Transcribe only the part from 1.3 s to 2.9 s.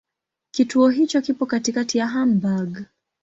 katikati ya Hamburg.